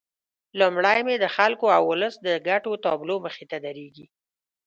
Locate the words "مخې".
3.25-3.45